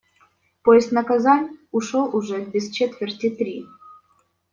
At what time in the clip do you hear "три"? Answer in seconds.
3.29-3.57